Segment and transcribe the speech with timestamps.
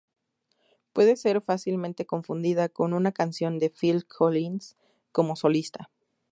[0.93, 4.75] Puede ser fácilmente confundida con una canción de Phil Collins
[5.11, 5.91] como solista.